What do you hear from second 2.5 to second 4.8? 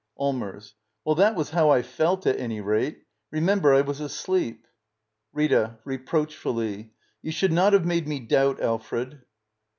rate. Remember, I was asleep—